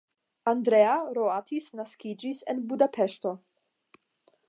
[0.51, 3.37] Andrea Roatis naskiĝis la en Budapeŝto.